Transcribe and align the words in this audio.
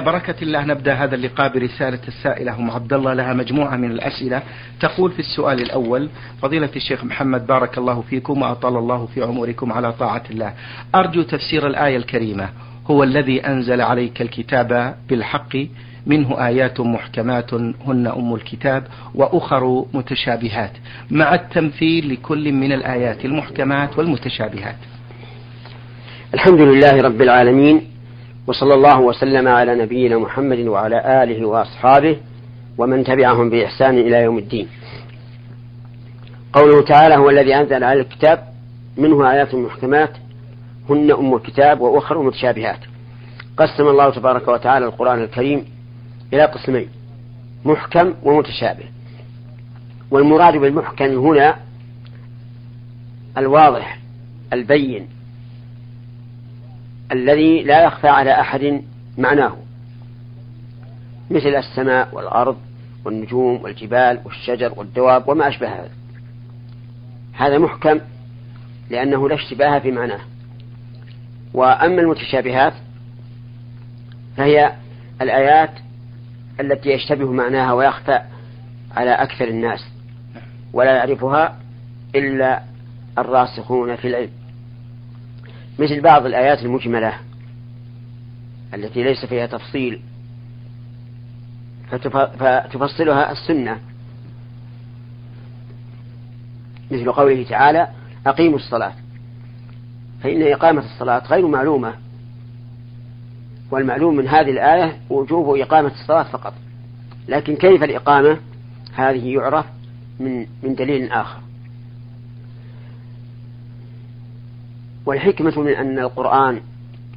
بركة 0.00 0.34
الله 0.42 0.64
نبدأ 0.64 0.94
هذا 0.94 1.14
اللقاء 1.14 1.52
برسالة 1.52 1.98
السائلة 2.08 2.58
أم 2.58 2.70
عبد 2.70 2.92
الله 2.92 3.14
لها 3.14 3.32
مجموعة 3.32 3.76
من 3.76 3.90
الأسئلة. 3.90 4.42
تقول 4.80 5.12
في 5.12 5.18
السؤال 5.18 5.60
الأول 5.60 6.08
فضيلة 6.42 6.68
الشيخ 6.76 7.04
محمد 7.04 7.46
بارك 7.46 7.78
الله 7.78 8.00
فيكم 8.10 8.42
وأطال 8.42 8.76
الله 8.76 9.06
في 9.06 9.22
عمركم 9.22 9.72
على 9.72 9.92
طاعة 9.92 10.22
الله. 10.30 10.54
أرجو 10.94 11.22
تفسير 11.22 11.66
الآية 11.66 11.96
الكريمة. 11.96 12.48
هو 12.90 13.02
الذي 13.02 13.46
أنزل 13.46 13.80
عليك 13.80 14.22
الكتاب 14.22 14.94
بالحق 15.08 15.56
منه 16.06 16.46
آيات 16.46 16.80
محكمات 16.80 17.54
هن 17.54 18.06
أم 18.06 18.34
الكتاب 18.34 18.86
وأخر 19.14 19.84
متشابهات. 19.94 20.72
مع 21.10 21.34
التمثيل 21.34 22.12
لكل 22.12 22.52
من 22.52 22.72
الآيات 22.72 23.24
المحكمات 23.24 23.98
والمتشابهات. 23.98 24.76
الحمد 26.34 26.60
لله 26.60 27.02
رب 27.02 27.22
العالمين 27.22 27.93
وصلى 28.46 28.74
الله 28.74 29.00
وسلم 29.00 29.48
على 29.48 29.74
نبينا 29.74 30.18
محمد 30.18 30.58
وعلى 30.58 31.22
آله 31.22 31.46
وأصحابه 31.46 32.16
ومن 32.78 33.04
تبعهم 33.04 33.50
بإحسان 33.50 33.98
إلى 33.98 34.22
يوم 34.22 34.38
الدين. 34.38 34.68
قوله 36.52 36.82
تعالى 36.82 37.16
هو 37.16 37.30
الذي 37.30 37.54
أنزل 37.54 37.84
على 37.84 38.00
الكتاب 38.00 38.44
منه 38.96 39.32
آيات 39.32 39.54
محكمات 39.54 40.10
هن 40.90 41.10
أم 41.10 41.34
الكتاب 41.34 41.80
وأخر 41.80 42.22
متشابهات. 42.22 42.80
قسم 43.56 43.88
الله 43.88 44.10
تبارك 44.10 44.48
وتعالى 44.48 44.86
القرآن 44.86 45.22
الكريم 45.22 45.64
إلى 46.32 46.44
قسمين 46.44 46.88
محكم 47.64 48.14
ومتشابه. 48.22 48.84
والمراد 50.10 50.56
بالمحكم 50.56 51.04
هنا 51.04 51.56
الواضح 53.38 53.98
البين 54.52 55.08
الذي 57.12 57.62
لا 57.62 57.84
يخفى 57.84 58.08
على 58.08 58.40
أحد 58.40 58.82
معناه 59.18 59.56
مثل 61.30 61.48
السماء 61.48 62.08
والأرض 62.12 62.56
والنجوم 63.04 63.62
والجبال 63.62 64.20
والشجر 64.24 64.72
والدواب 64.76 65.28
وما 65.28 65.48
أشبه 65.48 65.68
هذا 65.68 65.90
هذا 67.32 67.58
محكم 67.58 68.00
لأنه 68.90 69.28
لا 69.28 69.34
اشتباه 69.34 69.78
في 69.78 69.90
معناه. 69.90 70.20
وأما 71.54 72.00
المتشابهات 72.00 72.72
فهي 74.36 74.72
الآيات 75.22 75.70
التي 76.60 76.88
يشتبه 76.90 77.32
معناها 77.32 77.72
ويخفى 77.72 78.20
على 78.96 79.10
أكثر 79.10 79.48
الناس 79.48 79.80
ولا 80.72 80.96
يعرفها 80.96 81.58
إلا 82.14 82.62
الراسخون 83.18 83.96
في 83.96 84.08
العلم. 84.08 84.30
مثل 85.78 86.00
بعض 86.00 86.26
الآيات 86.26 86.62
المجملة 86.62 87.14
التي 88.74 89.02
ليس 89.02 89.26
فيها 89.26 89.46
تفصيل. 89.46 90.00
فتفصلها 92.38 93.32
السنة. 93.32 93.78
مثل 96.90 97.12
قوله 97.12 97.42
تعالى 97.42 97.88
أقيموا 98.26 98.58
الصلاة. 98.58 98.92
فإن 100.22 100.52
إقامة 100.52 100.84
الصلاة 100.84 101.22
غير 101.26 101.46
معلومة. 101.46 101.94
والمعلوم 103.70 104.16
من 104.16 104.28
هذه 104.28 104.50
الآية 104.50 105.00
وجوب 105.10 105.56
إقامة 105.56 105.92
الصلاة 105.92 106.22
فقط. 106.22 106.54
لكن 107.28 107.56
كيف 107.56 107.82
الإقامة؟ 107.82 108.38
هذه 108.94 109.34
يعرف 109.34 109.66
من 110.20 110.46
من 110.62 110.74
دليل 110.74 111.12
آخر. 111.12 111.43
والحكمة 115.06 115.60
من 115.60 115.72
أن 115.72 115.98
القرآن 115.98 116.60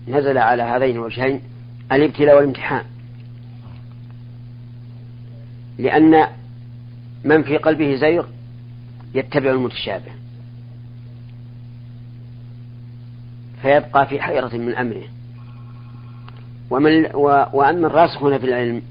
نزل 0.08 0.38
على 0.38 0.64
هذين 0.64 0.96
الوجهين 0.96 1.42
الابتلاء 1.92 2.36
والامتحان. 2.36 2.84
لأن 5.78 6.28
من 7.24 7.44
في 7.44 7.58
قلبه 7.58 7.96
زيغ 7.96 8.26
يتبع 9.14 9.52
المتشابه. 9.52 10.12
فيبقى 13.62 14.08
في 14.08 14.20
حيرة 14.22 14.56
من 14.56 14.76
أمره. 14.76 15.04
ومن 16.70 17.06
وأما 17.54 17.88
الراسخون 17.88 18.38
في 18.38 18.46
العلم 18.46 18.82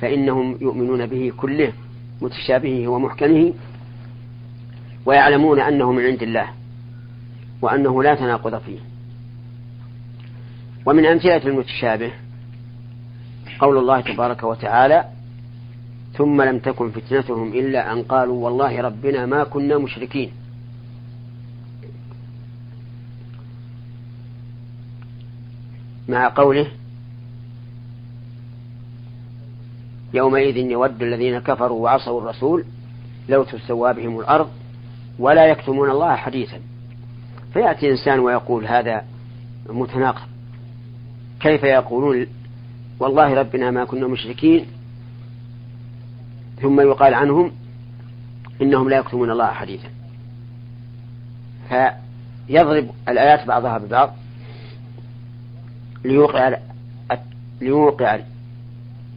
فإنهم 0.00 0.58
يؤمنون 0.60 1.06
به 1.06 1.32
كله 1.36 1.72
متشابهه 2.22 2.88
ومحكمه 2.88 3.52
ويعلمون 5.06 5.60
أنه 5.60 5.92
من 5.92 6.04
عند 6.04 6.22
الله. 6.22 6.48
وأنه 7.62 8.02
لا 8.02 8.14
تناقض 8.14 8.58
فيه. 8.58 8.78
ومن 10.86 11.06
أمثلة 11.06 11.36
المتشابه 11.36 12.12
قول 13.60 13.78
الله 13.78 14.00
تبارك 14.00 14.42
وتعالى 14.42 15.04
ثم 16.14 16.42
لم 16.42 16.58
تكن 16.58 16.90
فتنتهم 16.90 17.52
إلا 17.52 17.92
أن 17.92 18.02
قالوا 18.02 18.44
والله 18.44 18.80
ربنا 18.80 19.26
ما 19.26 19.44
كنا 19.44 19.78
مشركين 19.78 20.32
مع 26.08 26.28
قوله 26.28 26.66
يومئذ 30.14 30.56
يود 30.56 31.02
الذين 31.02 31.38
كفروا 31.38 31.84
وعصوا 31.84 32.20
الرسول 32.20 32.64
لو 33.28 33.44
تسوى 33.44 33.94
بهم 33.94 34.20
الأرض 34.20 34.50
ولا 35.18 35.46
يكتمون 35.46 35.90
الله 35.90 36.16
حديثا 36.16 36.60
فيأتي 37.52 37.90
إنسان 37.90 38.18
ويقول 38.18 38.66
هذا 38.66 39.04
متناقض. 39.68 40.28
كيف 41.40 41.62
يقولون؟ 41.62 42.26
والله 43.00 43.34
ربنا 43.34 43.70
ما 43.70 43.84
كنا 43.84 44.06
مشركين. 44.06 44.66
ثم 46.60 46.80
يقال 46.80 47.14
عنهم 47.14 47.52
إنهم 48.62 48.88
لا 48.88 48.98
يكتمون 48.98 49.30
الله 49.30 49.46
حديثا. 49.46 49.88
فيضرب 51.68 52.90
الآيات 53.08 53.46
بعضها 53.46 53.78
ببعض 53.78 54.14
ليوقع 56.04 56.58
ليوقع 57.60 58.20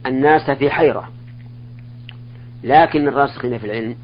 الناس 0.06 0.50
في 0.50 0.70
حيرة. 0.70 1.08
لكن 2.64 3.08
الراسخين 3.08 3.58
في 3.58 3.66
العلم 3.66 3.96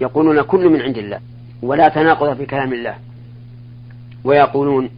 يقولون 0.00 0.42
كل 0.42 0.68
من 0.68 0.82
عند 0.82 0.98
الله 0.98 1.20
ولا 1.62 1.88
تناقض 1.88 2.36
في 2.36 2.46
كلام 2.46 2.72
الله. 2.72 2.94
ويقولون 4.24 4.90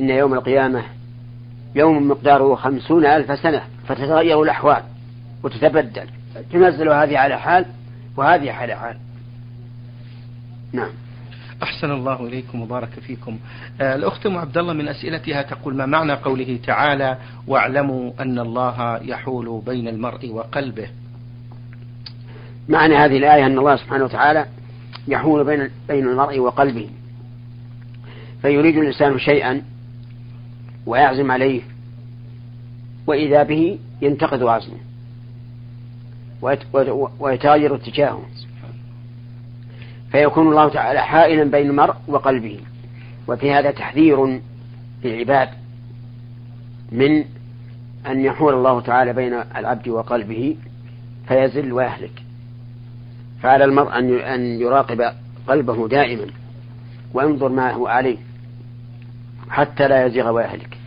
إن 0.00 0.10
يوم 0.10 0.34
القيامة 0.34 0.82
يوم 1.74 2.08
مقداره 2.08 2.54
خمسون 2.54 3.06
ألف 3.06 3.38
سنة 3.38 3.62
فتتغير 3.86 4.42
الأحوال 4.42 4.82
وتتبدل. 5.42 6.06
تنزل 6.52 6.88
هذه 6.88 7.18
على 7.18 7.38
حال 7.38 7.66
وهذه 8.16 8.52
على 8.52 8.74
حال. 8.74 8.96
نعم. 10.72 10.90
أحسن 11.62 11.90
الله 11.90 12.26
إليكم 12.26 12.60
وبارك 12.60 12.88
فيكم. 12.88 13.38
آه 13.80 13.94
الأخت 13.94 14.26
أم 14.26 14.36
عبد 14.36 14.58
الله 14.58 14.72
من 14.72 14.88
أسئلتها 14.88 15.42
تقول 15.42 15.76
ما 15.76 15.86
معنى 15.86 16.12
قوله 16.12 16.58
تعالى 16.66 17.18
واعلموا 17.46 18.12
أن 18.20 18.38
الله 18.38 18.96
يحول 19.02 19.62
بين 19.66 19.88
المرء 19.88 20.30
وقلبه؟ 20.30 20.88
معنى 22.68 22.96
هذه 22.96 23.16
الآية 23.16 23.46
أن 23.46 23.58
الله 23.58 23.76
سبحانه 23.76 24.04
وتعالى 24.04 24.46
يحول 25.08 25.44
بين 25.44 25.70
بين 25.88 26.08
المرء 26.08 26.38
وقلبه. 26.38 26.90
فيريد 28.42 28.76
الإنسان 28.76 29.18
شيئا 29.18 29.62
ويعزم 30.86 31.30
عليه 31.30 31.62
وإذا 33.06 33.42
به 33.42 33.78
ينتقد 34.02 34.42
عزمه 34.42 34.78
ويتغير 37.20 37.74
اتجاهه. 37.74 38.22
فيكون 40.12 40.48
الله 40.48 40.68
تعالى 40.68 41.00
حائلا 41.00 41.44
بين 41.44 41.70
المرء 41.70 41.94
وقلبه. 42.08 42.60
وفي 43.28 43.52
هذا 43.52 43.70
تحذير 43.70 44.40
للعباد 45.04 45.48
من 46.92 47.24
أن 48.06 48.20
يحول 48.20 48.54
الله 48.54 48.80
تعالى 48.80 49.12
بين 49.12 49.32
العبد 49.56 49.88
وقلبه 49.88 50.56
فيزل 51.28 51.72
ويهلك. 51.72 52.22
فعلى 53.42 53.64
المرء 53.64 53.98
أن 54.34 54.60
يراقب 54.60 55.12
قلبه 55.48 55.88
دائما 55.88 56.26
وينظر 57.14 57.48
ما 57.48 57.72
هو 57.72 57.86
عليه. 57.86 58.18
حتى 59.52 59.88
لا 59.88 60.06
يزيغ 60.06 60.30
ويهلك. 60.30 60.78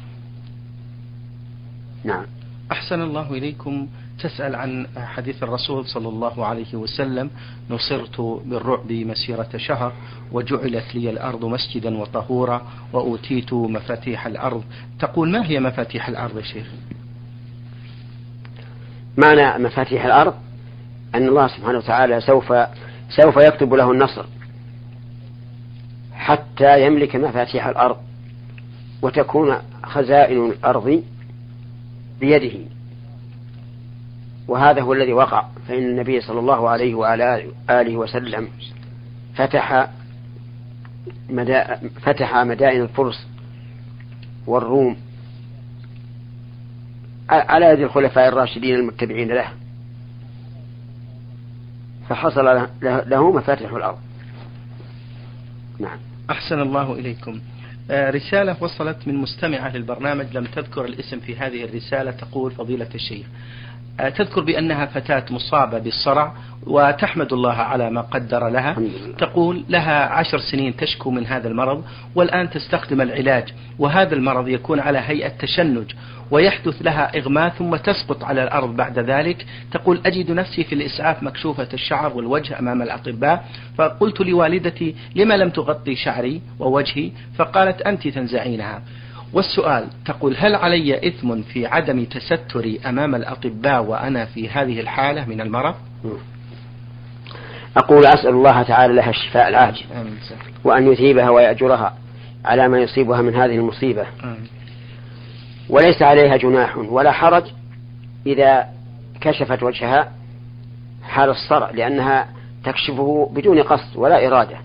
نعم. 2.03 2.25
أحسن 2.71 3.01
الله 3.01 3.31
إليكم. 3.31 3.87
تسأل 4.19 4.55
عن 4.55 4.87
حديث 4.97 5.43
الرسول 5.43 5.85
صلى 5.85 6.09
الله 6.09 6.45
عليه 6.45 6.75
وسلم. 6.75 7.29
نصرت 7.69 8.21
بالرعب 8.45 8.91
مسيرة 8.91 9.49
شهر 9.57 9.93
وجعلت 10.31 10.95
لي 10.95 11.09
الأرض 11.09 11.45
مسجدا 11.45 11.97
وطهورا 11.97 12.61
وأوتيت 12.93 13.53
مفاتيح 13.53 14.27
الأرض. 14.27 14.63
تقول 14.99 15.31
ما 15.31 15.45
هي 15.45 15.59
مفاتيح 15.59 16.07
الأرض 16.07 16.37
يا 16.37 16.43
شيخ؟ 16.43 16.67
معنى 19.17 19.63
مفاتيح 19.63 20.05
الأرض؟ 20.05 20.33
أن 21.15 21.27
الله 21.27 21.47
سبحانه 21.47 21.77
وتعالى 21.77 22.21
سوف 22.21 22.53
سوف 23.09 23.37
يكتب 23.37 23.73
له 23.73 23.91
النصر 23.91 24.25
حتى 26.13 26.85
يملك 26.85 27.15
مفاتيح 27.15 27.67
الأرض. 27.67 27.97
وتكون 29.01 29.55
خزائن 29.83 30.49
الأرض 30.49 31.03
بيده. 32.19 32.59
وهذا 34.47 34.81
هو 34.81 34.93
الذي 34.93 35.13
وقع. 35.13 35.47
فإن 35.67 35.83
النبي 35.83 36.21
صلى 36.21 36.39
الله 36.39 36.69
عليه 36.69 36.95
وعلى 36.95 37.45
آله 37.69 37.97
وسلم 37.97 38.47
فتح 39.35 39.89
مدا 41.29 41.79
فتح 42.01 42.35
مدائن 42.35 42.81
الفرس 42.81 43.27
والروم 44.47 44.97
على 47.29 47.65
يد 47.65 47.79
الخلفاء 47.79 48.27
الراشدين 48.27 48.75
المتبعين 48.75 49.27
له. 49.27 49.47
فحصل 52.09 52.67
له 52.81 53.31
مفاتح 53.31 53.71
الأرض. 53.73 53.97
نعم. 55.79 55.97
أحسن 56.29 56.61
الله 56.61 56.93
إليكم. 56.93 57.39
رسالة 57.89 58.63
وصلت 58.63 59.07
من 59.07 59.15
مستمعة 59.15 59.77
للبرنامج 59.77 60.25
لم 60.37 60.45
تذكر 60.45 60.85
الاسم 60.85 61.19
في 61.19 61.35
هذه 61.35 61.63
الرسالة 61.63 62.11
تقول 62.11 62.51
فضيلة 62.51 62.89
الشيخ. 62.95 63.27
آه، 63.27 63.74
تذكر 63.97 64.41
بأنها 64.41 64.85
فتاة 64.85 65.25
مصابة 65.29 65.79
بالصرع 65.79 66.33
وتحمد 66.67 67.33
الله 67.33 67.53
على 67.53 67.89
ما 67.89 68.01
قدر 68.01 68.47
لها. 68.49 68.75
تقول 69.17 69.63
لها 69.69 70.05
عشر 70.05 70.37
سنين 70.37 70.75
تشكو 70.75 71.11
من 71.11 71.25
هذا 71.25 71.47
المرض 71.47 71.83
والآن 72.15 72.49
تستخدم 72.49 73.01
العلاج 73.01 73.53
وهذا 73.79 74.15
المرض 74.15 74.47
يكون 74.47 74.79
على 74.79 74.99
هيئة 74.99 75.27
تشنج 75.27 75.91
ويحدث 76.31 76.81
لها 76.81 77.17
إغماء 77.17 77.49
ثم 77.49 77.75
تسقط 77.75 78.23
على 78.23 78.43
الأرض 78.43 78.75
بعد 78.75 78.99
ذلك. 78.99 79.45
تقول 79.71 80.01
أجد 80.05 80.31
نفسي 80.31 80.63
في 80.63 80.75
الإسعاف 80.75 81.23
مكشوفة 81.23 81.67
الشعر 81.73 82.17
والوجه 82.17 82.59
أمام 82.59 82.81
الأطباء 82.81 83.45
فقلت 83.77 84.21
لوالدتي 84.21 84.95
لما 85.15 85.37
لم 85.37 85.49
تغطي 85.49 85.95
شعري 85.95 86.41
ووجهي؟ 86.59 87.11
فقالت 87.37 87.81
أنت 87.81 88.07
تنزعينها. 88.07 88.81
والسؤال 89.33 89.87
تقول 90.05 90.35
هل 90.39 90.55
علي 90.55 91.07
إثم 91.07 91.41
في 91.41 91.67
عدم 91.67 92.05
تستري 92.05 92.79
أمام 92.85 93.15
الأطباء 93.15 93.83
وأنا 93.83 94.25
في 94.25 94.49
هذه 94.49 94.79
الحالة 94.79 95.25
من 95.25 95.41
المرض؟ 95.41 95.75
أقول 97.77 98.05
أسأل 98.05 98.29
الله 98.29 98.63
تعالى 98.63 98.93
لها 98.93 99.09
الشفاء 99.09 99.47
العاجل 99.47 99.85
وأن 100.63 100.91
يثيبها 100.91 101.29
ويأجرها 101.29 101.97
على 102.45 102.67
ما 102.67 102.79
يصيبها 102.79 103.21
من 103.21 103.35
هذه 103.35 103.55
المصيبة. 103.55 104.05
وليس 105.69 106.01
عليها 106.01 106.37
جناح 106.37 106.77
ولا 106.77 107.11
حرج 107.11 107.43
إذا 108.25 108.65
كشفت 109.21 109.63
وجهها 109.63 110.11
حال 111.03 111.29
الصرع 111.29 111.69
لأنها 111.71 112.27
تكشفه 112.63 113.31
بدون 113.33 113.63
قصد 113.63 113.97
ولا 113.97 114.27
إرادة. 114.27 114.57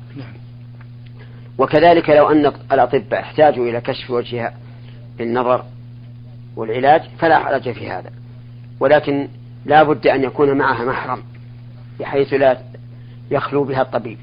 وكذلك 1.59 2.11
لو 2.11 2.29
أن 2.31 2.53
الأطباء 2.73 3.21
احتاجوا 3.21 3.67
إلى 3.67 3.81
كشف 3.81 4.11
وجهها 4.11 4.55
بالنظر 5.19 5.65
والعلاج 6.57 7.03
فلا 7.19 7.39
حرج 7.39 7.73
في 7.73 7.91
هذا. 7.91 8.11
ولكن 8.81 9.29
لا 9.67 9.83
بد 9.83 10.07
أن 10.07 10.25
يكون 10.25 10.59
معها 10.59 10.85
محرم 10.85 11.23
بحيث 12.01 12.35
لا 12.35 12.59
يخلو 13.31 13.65
بها 13.65 13.83
الطبيب. 13.83 14.19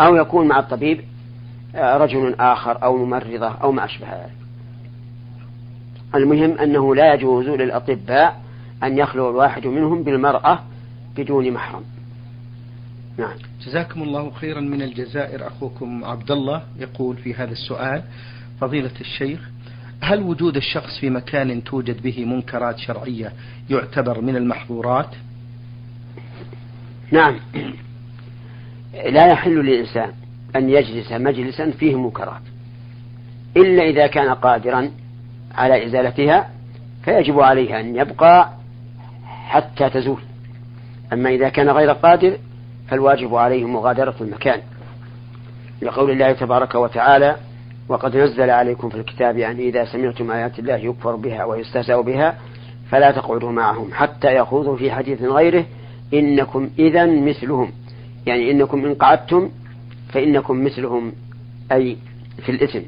أو 0.00 0.16
يكون 0.16 0.48
مع 0.48 0.58
الطبيب 0.58 1.00
آه، 1.74 1.96
رجل 1.96 2.34
آخر 2.40 2.82
أو 2.82 2.96
ممرضة 2.96 3.48
أو 3.48 3.72
ما 3.72 3.84
أشبه 3.84 4.06
ذلك. 4.06 4.38
المهم 6.14 6.58
أنه 6.58 6.94
لا 6.94 7.14
يجوز 7.14 7.48
للأطباء 7.48 8.40
أن 8.82 8.98
يخلو 8.98 9.30
الواحد 9.30 9.66
منهم 9.66 10.02
بالمرأة 10.02 10.58
بدون 11.16 11.50
محرم. 11.50 11.84
نعم. 13.18 13.34
جزاكم 13.66 14.02
الله 14.02 14.30
خيرا 14.30 14.60
من 14.60 14.82
الجزائر. 14.82 15.46
أخوكم 15.46 16.04
عبد 16.04 16.30
الله 16.30 16.62
يقول 16.78 17.16
في 17.16 17.34
هذا 17.34 17.52
السؤال 17.52 18.02
فضيلة 18.60 19.00
الشيخ 19.00 19.50
هل 20.00 20.22
وجود 20.22 20.56
الشخص 20.56 20.98
في 21.00 21.10
مكان 21.10 21.64
توجد 21.64 22.02
به 22.02 22.24
منكرات 22.24 22.78
شرعية 22.78 23.32
يعتبر 23.70 24.20
من 24.20 24.36
المحظورات؟ 24.36 25.10
نعم. 27.12 27.40
لا 28.94 29.26
يحل 29.26 29.54
للإنسان 29.54 30.12
أن 30.56 30.70
يجلس 30.70 31.12
مجلسا 31.12 31.70
فيه 31.70 31.96
منكرات. 31.96 32.42
إلا 33.56 33.82
إذا 33.82 34.06
كان 34.06 34.34
قادرا 34.34 34.90
على 35.54 35.86
إزالتها 35.86 36.50
فيجب 37.04 37.40
عليه 37.40 37.80
أن 37.80 37.96
يبقى 37.96 38.52
حتى 39.24 39.90
تزول. 39.90 40.20
أما 41.12 41.30
إذا 41.30 41.48
كان 41.48 41.70
غير 41.70 41.90
قادر 41.92 42.38
فالواجب 42.88 43.34
عليه 43.34 43.64
مغادرة 43.64 44.14
المكان. 44.20 44.60
لقول 45.82 46.10
الله 46.10 46.32
تبارك 46.32 46.74
وتعالى 46.74 47.36
وقد 47.88 48.16
نزل 48.16 48.50
عليكم 48.50 48.88
في 48.88 48.94
الكتاب 48.94 49.38
أن 49.38 49.56
إذا 49.56 49.84
سمعتم 49.84 50.30
آيات 50.30 50.58
الله 50.58 50.76
يكفر 50.76 51.16
بها 51.16 51.44
ويستهزأ 51.44 52.00
بها 52.00 52.38
فلا 52.90 53.10
تقعدوا 53.10 53.52
معهم 53.52 53.90
حتى 53.92 54.36
يخوضوا 54.36 54.76
في 54.76 54.90
حديث 54.90 55.22
غيره 55.22 55.64
إنكم 56.14 56.70
إذا 56.78 57.06
مثلهم. 57.06 57.72
يعني 58.26 58.50
إنكم 58.50 58.84
إن 58.84 58.94
قعدتم 58.94 59.50
فإنكم 60.08 60.64
مثلهم 60.64 61.12
أي 61.72 61.96
في 62.44 62.52
الإثم. 62.52 62.80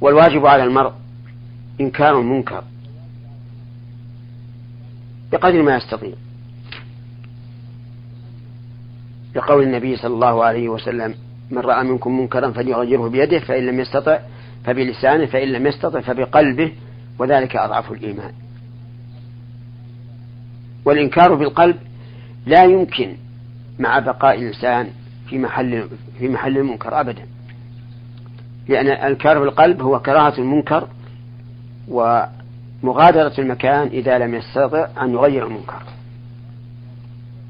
والواجب 0.00 0.46
على 0.46 0.64
المرء 0.64 0.92
إنكار 1.80 2.20
المنكر 2.20 2.64
بقدر 5.32 5.62
ما 5.62 5.76
يستطيع. 5.76 6.12
لقول 9.34 9.62
النبي 9.62 9.96
صلى 9.96 10.14
الله 10.14 10.44
عليه 10.44 10.68
وسلم 10.68 11.14
من 11.50 11.58
رأى 11.58 11.84
منكم 11.84 12.20
منكرا 12.20 12.50
فليغيره 12.50 13.08
بيده 13.08 13.38
فإن 13.38 13.66
لم 13.66 13.80
يستطع 13.80 14.18
فبلسانه 14.64 15.26
فإن 15.26 15.48
لم 15.48 15.66
يستطع 15.66 16.00
فبقلبه 16.00 16.72
وذلك 17.18 17.56
أضعف 17.56 17.92
الإيمان. 17.92 18.32
والإنكار 20.84 21.34
بالقلب 21.34 21.76
لا 22.46 22.64
يمكن 22.64 23.16
مع 23.78 23.98
بقاء 23.98 24.38
الإنسان 24.38 24.88
في 25.28 25.38
محل 25.38 25.88
في 26.18 26.28
محل 26.28 26.58
المنكر 26.58 27.00
أبدا. 27.00 27.26
لأن 28.68 28.86
الإنكار 28.86 29.40
بالقلب 29.40 29.82
هو 29.82 30.00
كراهة 30.00 30.38
المنكر 30.38 30.88
ومغادرة 31.88 33.32
المكان 33.38 33.86
إذا 33.86 34.18
لم 34.18 34.34
يستطع 34.34 34.88
أن 35.02 35.12
يغير 35.12 35.46
المنكر. 35.46 35.82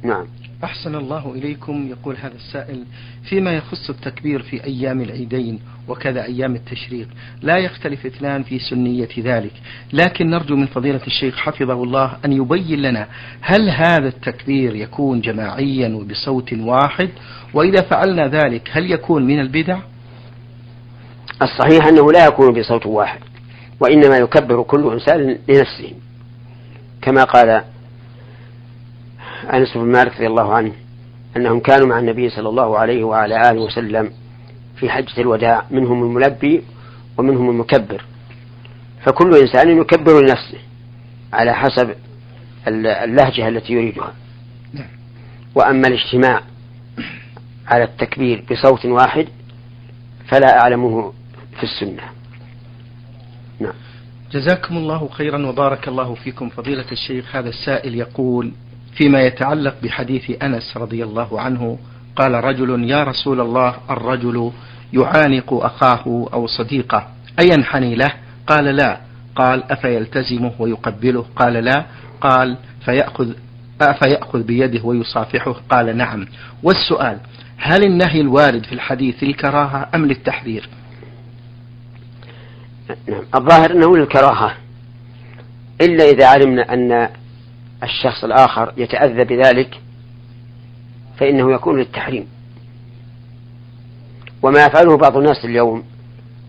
نعم. 0.03 0.27
أحسن 0.65 0.95
الله 0.95 1.33
إليكم. 1.35 1.89
يقول 1.89 2.17
هذا 2.17 2.35
السائل 2.35 2.85
فيما 3.29 3.53
يخص 3.53 3.91
التكبير 3.91 4.43
في 4.43 4.65
أيام 4.65 5.01
العيدين 5.01 5.61
وكذا 5.89 6.25
أيام 6.25 6.55
التشريق 6.55 7.09
لا 7.43 7.57
يختلف 7.59 8.07
اثنان 8.07 8.43
في 8.43 8.59
سنية 8.59 9.09
ذلك. 9.19 9.53
لكن 9.93 10.31
نرجو 10.31 10.57
من 10.57 10.67
فضيلة 10.67 11.01
الشيخ 11.07 11.37
حفظه 11.37 11.83
الله 11.83 12.17
أن 12.25 12.33
يبين 12.33 12.83
لنا 12.83 13.09
هل 13.41 13.71
هذا 13.71 14.09
التكبير 14.09 14.75
يكون 14.75 15.21
جماعيا 15.21 15.89
وبصوت 15.89 16.53
واحد؟ 16.53 17.09
وإذا 17.55 17.83
فعلنا 17.83 18.27
ذلك 18.27 18.69
هل 18.73 18.91
يكون 18.91 19.27
من 19.27 19.41
البدع؟ 19.41 19.79
الصحيح 21.43 21.87
أنه 21.87 22.13
لا 22.13 22.27
يكون 22.27 22.61
بصوت 22.61 22.87
واحد 22.87 23.21
وإنما 23.81 24.17
يكبر 24.17 24.63
كل 24.63 24.93
إنسان 24.93 25.39
لنفسه 25.49 25.93
كما 27.03 27.25
قال 27.25 27.63
أنس 29.55 29.77
بن 29.77 29.85
مالك 29.85 30.15
رضي 30.15 30.27
الله 30.27 30.55
عنه 30.55 30.73
أنهم 31.37 31.61
كانوا 31.61 31.87
مع 31.87 31.99
النبي 31.99 32.31
صلى 32.31 32.49
الله 32.49 32.79
عليه 32.79 33.05
وعلى 33.05 33.51
آله 33.51 33.61
وسلم 33.61 34.13
في 34.77 34.91
حجة 34.91 35.21
الوداع 35.21 35.65
منهم 35.71 36.03
الملبي 36.03 36.63
ومنهم 37.19 37.51
المكبر. 37.51 38.05
فكل 39.05 39.37
إنسان 39.37 39.81
يكبر 39.81 40.21
لنفسه 40.21 40.59
على 41.33 41.55
حسب 41.55 41.95
اللهجة 42.69 43.49
التي 43.49 43.73
يريدها. 43.73 44.13
وأما 45.55 45.89
الاجتماع 45.89 46.43
على 47.67 47.85
التكبير 47.85 48.45
بصوت 48.51 48.87
واحد 48.87 49.27
فلا 50.29 50.63
أعلمه 50.63 51.13
في 51.57 51.63
السنة. 51.63 52.03
نعم. 53.61 53.73
جزاكم 54.33 54.77
الله 54.77 55.09
خيرا 55.09 55.47
وبارك 55.47 55.89
الله 55.89 56.15
فيكم. 56.15 56.49
فضيلة 56.49 56.93
الشيخ 56.93 57.37
هذا 57.37 57.49
السائل 57.49 57.95
يقول 57.95 58.53
فيما 58.95 59.21
يتعلق 59.21 59.75
بحديث 59.83 60.43
أنس 60.43 60.77
رضي 60.77 61.05
الله 61.05 61.41
عنه 61.41 61.79
قال 62.17 62.45
رجل 62.45 62.85
يا 62.91 63.05
رسول 63.05 63.41
الله 63.41 63.75
الرجل 63.91 64.53
يعانق 64.93 65.53
أخاه 65.53 66.29
أو 66.33 66.47
صديقه 66.47 67.09
اينحني 67.39 67.95
له؟ 67.95 68.13
قال 68.47 68.65
لا 68.65 69.01
قال 69.37 69.73
أفيلتزمه 69.73 70.53
ويقبله؟ 70.59 71.25
قال 71.37 71.53
لا 71.53 71.85
قال 72.21 72.57
فيأخذ 72.85 73.33
أفيأخذ 73.81 74.43
بيده 74.43 74.85
ويصافحه؟ 74.85 75.57
قال 75.71 75.97
نعم 75.97 76.27
والسؤال 76.63 77.19
هل 77.57 77.85
النهي 77.85 78.21
الوارد 78.21 78.67
في 78.67 78.73
الحديث 78.73 79.23
للكراهة 79.23 79.89
أم 79.95 80.07
للتحذير؟ 80.07 80.69
نعم 83.09 83.23
الظاهر 83.35 83.71
أنه 83.71 83.97
للكراهة 83.97 84.55
إلا 85.81 86.05
إذا 86.05 86.27
علمنا 86.27 86.75
أن 86.75 87.09
الشخص 87.83 88.25
الآخر 88.25 88.73
يتأذى 88.77 89.25
بذلك 89.25 89.81
فإنه 91.19 91.53
يكون 91.53 91.79
للتحريم. 91.79 92.27
وما 94.43 94.65
يفعله 94.65 94.97
بعض 94.97 95.17
الناس 95.17 95.45
اليوم 95.45 95.85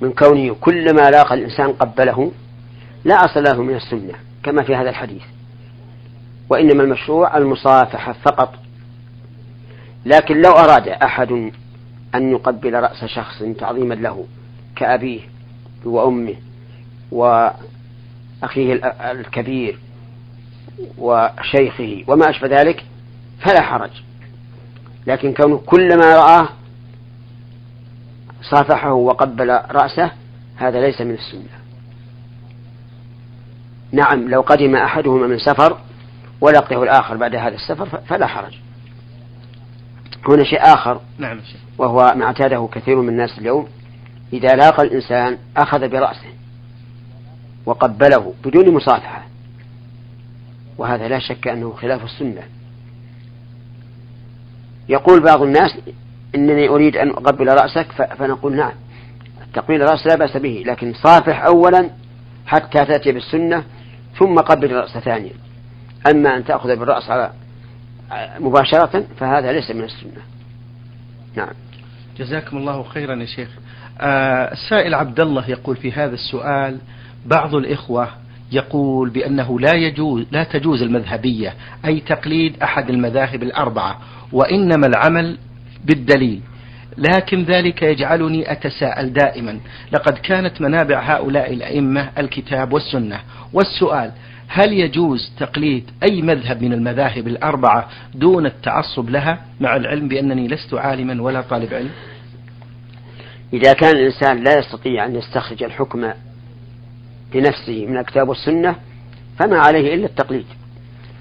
من 0.02 0.12
كونه 0.12 0.56
كلما 0.62 1.10
لاقى 1.10 1.36
الإنسان 1.36 1.72
قبله 1.72 2.32
لا 3.06 3.16
أصل 3.16 3.44
له 3.44 3.64
من 3.64 3.76
السنة 3.76 4.14
كما 4.44 4.64
في 4.64 4.76
هذا 4.76 4.90
الحديث. 4.90 5.24
وإنما 6.50 6.84
المشروع 6.84 7.38
المصافحة 7.38 8.14
فقط. 8.14 8.54
لكن 10.06 10.42
لو 10.42 10.52
أراد 10.52 10.88
أحد 10.88 11.52
أن 12.16 12.32
يقبل 12.32 12.74
رأس 12.74 13.06
شخص 13.06 13.44
تعظيما 13.60 13.94
له 13.94 14.26
كأبيه 14.76 15.20
وأمه 15.86 16.36
وأخيه 17.12 18.74
الكبير 19.12 19.80
وشيخه 20.98 22.04
وما 22.08 22.30
أشبه 22.30 22.48
ذلك 22.48 22.86
فلا 23.40 23.62
حرج. 23.62 23.92
لكن 25.08 25.34
كونه 25.34 25.58
كلما 25.58 26.16
رآه 26.16 26.50
صافحه 28.42 28.94
وقبل 28.94 29.50
رأسه 29.50 30.12
هذا 30.56 30.82
ليس 30.82 31.01
من 31.01 31.13
السنة. 31.13 31.62
نعم 33.92 34.30
لو 34.30 34.42
قدم 34.42 34.75
أحدهما 34.75 35.28
من 35.28 35.40
سفر 35.40 35.78
ولقيه 36.42 36.84
الآخر 36.84 37.18
بعد 37.18 37.36
هذا 37.36 37.56
السفر 37.56 37.86
فلا 37.86 38.28
حرج. 38.28 38.58
هنا 40.28 40.44
شيء 40.44 40.62
آخر. 40.62 41.01
نعم 41.18 41.40
وهو 41.78 42.13
ما 42.16 42.25
اعتاده 42.25 42.70
كثير 42.72 43.01
من 43.01 43.10
الناس 43.10 43.40
اليوم. 43.40 43.68
إذا 44.34 44.56
لاقى 44.56 44.84
الإنسان 44.84 45.38
أخذ 45.58 45.90
برأسه 45.90 46.34
وقبله 47.66 48.34
بدون 48.44 48.74
مصافحة 48.74 49.31
وهذا 50.82 51.08
لا 51.08 51.20
شك 51.20 51.48
أنه 51.48 51.74
خلاف 51.74 52.04
السنة. 52.04 52.42
يقول 54.90 55.24
بعض 55.24 55.42
الناس 55.42 55.78
إنني 56.36 56.70
أريد 56.70 56.98
أن 56.98 57.10
أقبل 57.10 57.48
رأسك 57.48 57.92
فنقول 57.92 58.56
نعم. 58.56 58.74
تقبيل 59.54 59.82
الرأس 59.82 60.08
لا 60.08 60.16
بأس 60.16 60.38
به 60.38 60.64
لكن 60.66 60.94
صافح 60.94 61.46
أولا 61.46 61.90
حتى 62.46 62.86
تأتي 62.86 63.12
بالسنة 63.12 63.64
ثم 64.20 64.36
قبل 64.36 64.66
الرأس 64.66 64.98
ثانيا. 64.98 65.34
أما 66.12 66.38
أن 66.38 66.46
تأخذ 66.46 66.76
بالرأس 66.76 67.10
على 67.10 67.32
مباشرة 68.40 69.06
فهذا 69.20 69.52
ليس 69.52 69.72
من 69.72 69.84
السنة. 69.84 70.22
نعم. 71.36 71.54
جزاكم 72.18 72.58
الله 72.58 72.84
خيرا 72.84 73.16
يا 73.16 73.26
شيخ. 73.26 73.50
آه 74.02 74.52
السائل 74.52 74.94
عبد 74.94 75.20
الله 75.20 75.50
يقول 75.50 75.76
في 75.76 75.92
هذا 75.92 76.14
السؤال 76.14 76.78
بعض 77.26 77.56
الإخوة 77.56 78.21
يقول 78.51 79.10
بأنه 79.10 79.60
لا 79.60 79.75
يجوز 79.75 80.25
لا 80.31 80.43
تجوز 80.43 80.81
المذهبية 80.81 81.53
أي 81.86 82.00
تقليد 82.00 82.63
أحد 82.63 82.89
المذاهب 82.89 83.43
الأربعة 83.43 84.00
وإنما 84.31 84.88
العمل 84.88 85.38
بالدليل. 85.86 86.41
لكن 86.98 87.43
ذلك 87.43 87.81
يجعلني 87.81 88.51
أتساءل 88.51 89.13
دائما. 89.13 89.60
لقد 89.91 90.13
كانت 90.13 90.62
منابع 90.62 91.00
هؤلاء 91.15 91.53
الأئمة 91.53 92.10
الكتاب 92.17 92.74
والسنة. 92.74 93.20
والسؤال 93.53 94.12
هل 94.48 94.74
يجوز 94.74 95.31
تقليد 95.39 95.91
أي 96.03 96.22
مذهب 96.22 96.62
من 96.62 96.74
المذاهب 96.74 97.27
الأربعة 97.27 97.89
دون 98.15 98.46
التعصب 98.46 99.10
لها 99.10 99.41
مع 99.60 99.75
العلم 99.75 100.08
بأنني 100.08 100.48
لست 100.48 100.74
عالما 100.74 101.22
ولا 101.22 101.41
طالب 101.41 101.74
علم؟ 101.74 101.89
إذا 103.53 103.74
كان 103.74 103.96
الإنسان 103.96 104.43
لا 104.43 104.60
يستطيع 104.60 105.05
أن 105.05 105.15
يستخرج 105.15 105.63
الحكم 105.63 106.12
لنفسه 107.36 107.86
من 107.86 107.98
الكتاب 107.98 108.30
والسنة 108.30 108.76
فما 109.40 109.60
عليه 109.60 109.96
إلا 109.96 110.06
التقليد. 110.06 110.46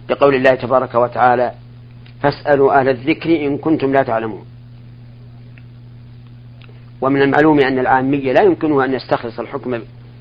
بقول 0.09 0.35
الله 0.35 0.51
تبارك 0.51 0.95
وتعالى 0.95 1.53
فاسألوا 2.23 2.81
أهل 2.81 2.89
الذكر 2.89 3.47
إن 3.47 3.59
كنتم 3.59 3.93
لا 3.93 4.03
تعلمون. 4.03 4.45
ومن 7.01 7.23
المعلوم 7.23 7.61
أن 7.61 7.79
العامية 7.79 8.33
لا 8.33 8.43
يمكنه 8.43 8.85
أن 8.85 8.95
يستخلص 8.95 9.41
الحكم 9.41 9.71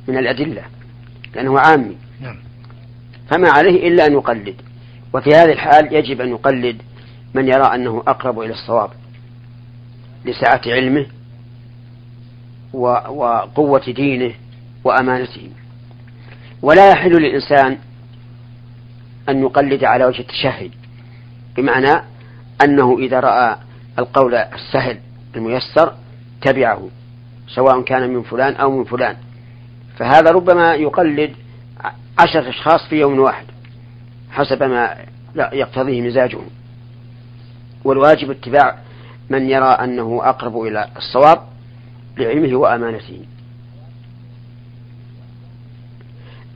من 0.08 0.18
الأدلة 0.18 0.64
لأنه 1.36 1.60
عامي. 1.60 1.98
نعم. 2.22 2.38
فما 3.30 3.50
عليه 3.50 3.88
إلا 3.88 4.06
أن 4.06 4.14
يقلد. 4.14 4.56
وفي 5.14 5.30
هذه 5.30 5.52
الحال 5.52 5.94
يجب 5.94 6.22
أن 6.22 6.30
يقلد 6.30 6.82
من 7.34 7.48
يرى 7.48 7.76
أنه 7.76 8.04
أقرب 8.08 8.40
إلى 8.40 8.54
الصواب 8.54 8.90
لسعة 10.26 10.62
علمه 10.68 11.06
وقوة 12.74 13.92
دينه 13.92 14.34
وأمانته. 14.84 15.50
ولا 16.62 16.92
يحل 16.92 17.12
للإنسان 17.12 17.78
أن 19.30 19.42
يقلد 19.42 19.84
على 19.84 20.06
وجه 20.06 20.20
التشهد 20.20 20.72
بمعنى 21.58 22.02
أنه 22.62 22.98
إذا 23.00 23.20
رأى 23.20 23.56
القول 24.00 24.36
السهل 24.36 25.00
الميسر 25.36 25.94
تبعه 26.42 26.90
سواء 27.48 27.82
كان 27.82 28.14
من 28.14 28.22
فلان 28.24 28.56
أو 28.56 28.78
من 28.78 28.84
فلان. 28.84 29.16
فهذا 29.98 30.32
ربما 30.32 30.76
يقلد 30.76 31.36
عشرة 32.20 32.50
أشخاص 32.50 32.88
في 32.90 32.96
يوم 32.96 33.20
واحد 33.20 33.46
حسب 34.32 34.64
ما 34.64 34.96
يقتضيه 35.36 36.02
مزاجه. 36.02 36.40
والواجب 37.84 38.32
اتباع 38.32 38.78
من 39.30 39.50
يرى 39.50 39.66
أنه 39.66 40.20
أقرب 40.24 40.62
إلى 40.62 40.88
الصواب 40.98 41.42
لعلمه 42.18 42.58
وأمانته. 42.58 43.26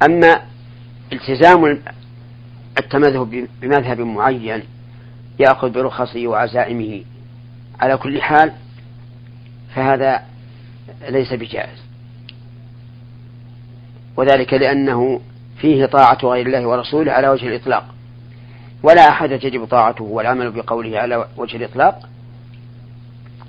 أما 0.06 0.42
التزام 1.14 1.82
التمذهب 2.80 3.48
بمذهب 3.62 4.00
معين 4.00 4.64
يأخذ 5.40 5.70
برخصه 5.70 6.28
وعزائمه 6.28 7.04
على 7.80 7.98
كل 7.98 8.22
حال 8.22 8.54
فهذا 9.76 10.24
ليس 11.10 11.34
بجائز. 11.34 11.84
وذلك 14.18 14.54
لأنه 14.54 15.22
فيه 15.58 15.86
طاعة 15.86 16.20
غير 16.24 16.46
الله 16.46 16.68
ورسوله 16.68 17.12
على 17.12 17.30
وجه 17.30 17.48
الإطلاق. 17.48 17.86
ولا 18.84 19.10
أحد 19.10 19.40
تجب 19.40 19.66
طاعته 19.66 20.04
والعمل 20.04 20.52
بقوله 20.52 21.00
على 21.00 21.28
وجه 21.38 21.58
الإطلاق 21.58 22.10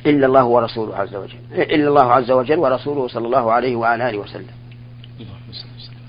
إلا 0.07 0.27
الله 0.27 0.45
ورسوله 0.45 0.97
عز 0.97 1.15
وجل 1.15 1.39
إلا 1.53 1.89
الله 1.89 2.13
عز 2.13 2.31
وجل 2.31 2.59
ورسوله 2.59 3.09
صلى 3.09 3.27
الله 3.27 3.53
عليه 3.53 3.77
وعلى 3.77 4.09
آله 4.09 4.19
وسلم. 4.19 4.47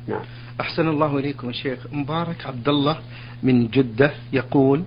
نعم. 0.07 0.21
أحسن 0.61 0.87
الله 0.87 1.17
إليكم 1.17 1.49
الشيخ 1.49 1.79
مبارك 1.91 2.45
عبد 2.45 2.69
الله 2.69 2.97
من 3.43 3.67
جدة 3.67 4.11
يقول 4.33 4.83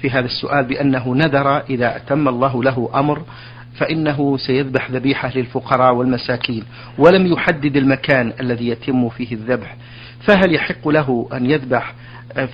في 0.00 0.10
هذا 0.10 0.26
السؤال 0.26 0.64
بأنه 0.64 1.14
نذر 1.14 1.58
إذا 1.58 1.96
أتم 1.96 2.28
الله 2.28 2.62
له 2.62 2.90
أمر 2.94 3.22
فإنه 3.76 4.36
سيذبح 4.36 4.90
ذبيحة 4.90 5.32
للفقراء 5.34 5.94
والمساكين 5.94 6.64
ولم 6.98 7.26
يحدد 7.26 7.76
المكان 7.76 8.32
الذي 8.40 8.68
يتم 8.68 9.08
فيه 9.08 9.32
الذبح 9.32 9.76
فهل 10.20 10.54
يحق 10.54 10.88
له 10.88 11.28
أن 11.32 11.50
يذبح 11.50 11.94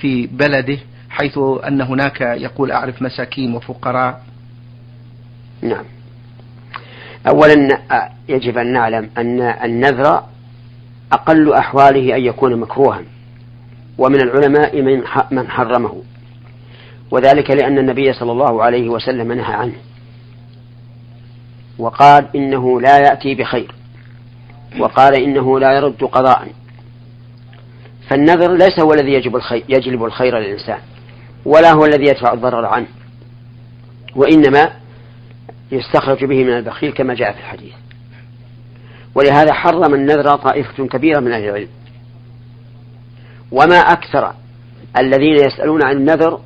في 0.01 0.27
بلده 0.27 0.79
حيث 1.11 1.39
أن 1.39 1.81
هناك 1.81 2.21
يقول 2.21 2.71
أعرف 2.71 3.03
مساكين 3.03 3.55
وفقراء؟ 3.55 4.23
نعم. 5.63 5.85
أولا 7.29 7.69
يجب 8.29 8.59
أن 8.59 8.73
نعلم 8.73 9.11
أن 9.19 9.41
النذر 9.41 10.23
أقل 11.15 11.53
أحواله 11.53 12.17
أن 12.17 12.25
يكون 12.25 12.57
مكروها 12.57 13.03
ومن 13.99 14.21
العلماء 14.21 14.83
من 15.31 15.49
حرمه. 15.49 16.03
وذلك 17.11 17.51
لأن 17.51 17.79
النبي 17.79 18.13
صلى 18.13 18.33
الله 18.33 18.63
عليه 18.63 18.89
وسلم 18.89 19.33
نهى 19.33 19.55
عنه. 19.55 19.77
وقال 21.79 22.29
إنه 22.37 22.81
لا 22.81 22.99
يأتي 22.99 23.35
بخير 23.35 23.75
وقال 24.81 25.15
إنه 25.15 25.61
لا 25.61 25.73
يرد 25.73 26.05
قضاء. 26.05 26.49
فالنذر 28.09 28.53
ليس 28.53 28.81
هو 28.81 28.93
الذي 28.93 29.13
يجب 29.13 29.37
الخير 29.37 29.65
يجلب 29.69 30.05
الخير 30.05 30.39
للإنسان 30.39 30.79
ولا 31.45 31.73
هو 31.73 31.85
الذي 31.85 32.05
يدفع 32.05 32.33
الضرر 32.33 32.65
عنه 32.65 32.87
وإنما 34.17 34.71
يستخرج 35.73 36.25
به 36.25 36.45
من 36.45 36.57
البخيل 36.57 36.93
كما 36.93 37.15
جاء 37.15 37.33
في 37.33 37.39
الحديث. 37.39 37.75
ولهذا 39.15 39.53
حرم 39.53 39.95
النذر 39.95 40.37
طائفة 40.37 40.87
كبيرة 40.87 41.21
من 41.21 41.33
أهل 41.33 41.45
العلم. 41.45 41.69
وما 43.53 43.77
أكثر 43.77 44.33
الذين 44.99 45.35
يسألون 45.35 45.85
عن 45.85 45.97
النذر 45.97 46.41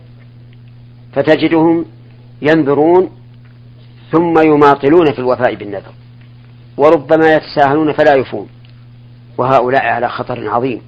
فتجدهم 1.12 1.84
ينذرون 2.42 3.10
ثم 4.12 4.38
يماطلون 4.38 5.12
في 5.12 5.18
الوفاء 5.18 5.54
بالنذر. 5.54 5.92
وربما 6.76 7.32
يتساهلون 7.34 7.92
فلا 7.92 8.14
يفون. 8.14 8.48
وهؤلاء 9.38 9.86
على 9.86 10.08
خطر 10.08 10.50
عظيم. 10.50 10.80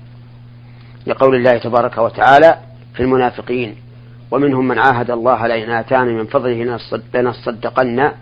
لقول 1.07 1.35
الله 1.35 1.59
تبارك 1.59 1.99
وتعالى 1.99 2.59
في 2.95 3.01
المنافقين 3.01 3.77
ومنهم 4.31 4.69
من 4.69 4.79
عاهد 4.79 5.11
الله 5.11 5.47
لئن 5.47 5.71
آتانا 5.71 6.13
من 6.13 6.27
فضله 6.27 6.79
لنصدقن 7.15 8.13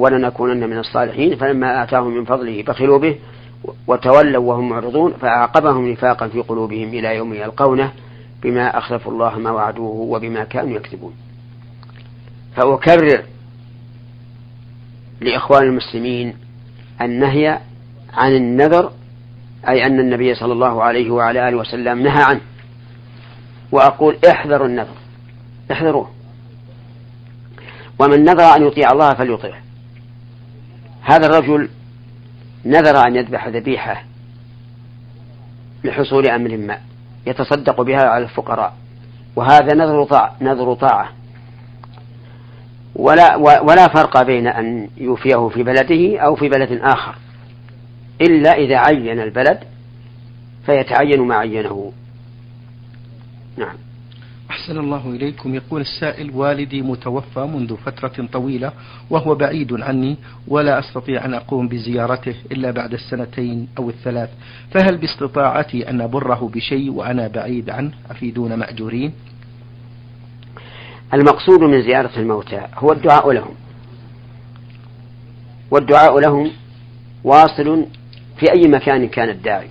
ولنكونن 0.00 0.70
من 0.70 0.78
الصالحين 0.78 1.36
فلما 1.36 1.82
آتاهم 1.82 2.14
من 2.14 2.24
فضله 2.24 2.62
بخلوا 2.62 2.98
به 2.98 3.18
وتولوا 3.86 4.44
وهم 4.44 4.68
معرضون 4.68 5.12
فأعقبهم 5.12 5.88
نفاقا 5.88 6.28
في 6.28 6.40
قلوبهم 6.40 6.88
إلى 6.88 7.16
يوم 7.16 7.34
يلقونه 7.34 7.92
بما 8.42 8.78
أخلفوا 8.78 9.12
الله 9.12 9.38
ما 9.38 9.50
وعدوه 9.50 9.94
وبما 9.94 10.44
كانوا 10.44 10.76
يكذبون. 10.76 11.14
فأكرر 12.56 13.22
لإخوان 15.20 15.62
المسلمين 15.62 16.34
النهي 17.00 17.60
عن 18.14 18.36
النذر 18.36 18.92
أي 19.68 19.86
أن 19.86 20.00
النبي 20.00 20.34
صلى 20.34 20.52
الله 20.52 20.82
عليه 20.82 21.10
وعلى 21.10 21.48
آله 21.48 21.56
وسلم 21.56 22.02
نهى 22.02 22.22
عنه. 22.22 22.40
وأقول 23.72 24.18
احذروا 24.30 24.66
النذر 24.66 24.96
احذروه. 25.72 26.10
ومن 27.98 28.24
نذر 28.24 28.56
أن 28.56 28.66
يطيع 28.66 28.92
الله 28.92 29.14
فليطيعه. 29.14 29.69
هذا 31.10 31.26
الرجل 31.26 31.68
نذر 32.66 33.06
أن 33.06 33.16
يذبح 33.16 33.48
ذبيحة 33.48 34.04
لحصول 35.84 36.26
أمر 36.26 36.56
ما 36.56 36.78
يتصدق 37.26 37.80
بها 37.80 38.02
على 38.02 38.24
الفقراء 38.24 38.74
وهذا 39.36 39.74
نذر 39.74 40.04
طاعة 40.04 40.36
نذر 40.40 40.74
طاعة. 40.74 41.08
ولا 42.94 43.36
ولا 43.36 43.88
فرق 43.88 44.22
بين 44.22 44.46
أن 44.46 44.88
يوفيه 44.96 45.48
في 45.48 45.62
بلده 45.62 46.20
أو 46.20 46.36
في 46.36 46.48
بلد 46.48 46.80
آخر. 46.82 47.14
إلا 48.20 48.50
إذا 48.50 48.76
عين 48.76 49.20
البلد 49.20 49.58
فيتعين 50.66 51.20
ما 51.20 51.34
عينه. 51.34 51.92
نعم. 53.56 53.76
أحسن 54.50 54.78
الله 54.78 55.10
إليكم. 55.10 55.54
يقول 55.54 55.80
السائل 55.80 56.30
والدي 56.34 56.82
متوفى 56.82 57.40
منذ 57.40 57.76
فترة 57.76 58.26
طويلة 58.32 58.72
وهو 59.10 59.34
بعيد 59.34 59.72
عني 59.72 60.16
ولا 60.48 60.78
أستطيع 60.78 61.24
أن 61.24 61.34
أقوم 61.34 61.68
بزيارته 61.68 62.34
إلا 62.52 62.70
بعد 62.70 62.92
السنتين 62.92 63.68
أو 63.78 63.90
الثلاث. 63.90 64.30
فهل 64.70 64.96
باستطاعتي 64.96 65.90
أن 65.90 66.00
أبره 66.00 66.50
بشيء 66.54 66.90
وأنا 66.90 67.28
بعيد 67.28 67.70
عنه؟ 67.70 67.90
أفيدون 68.10 68.54
مأجورين. 68.54 69.12
المقصود 71.14 71.60
من 71.60 71.82
زيارة 71.82 72.18
الموتى 72.18 72.66
هو 72.74 72.92
الدعاء 72.92 73.32
لهم. 73.32 73.54
والدعاء 75.70 76.20
لهم 76.20 76.50
واصل 77.24 77.86
في 78.36 78.52
أي 78.52 78.68
مكان 78.68 79.08
كان 79.08 79.28
الداعي. 79.28 79.68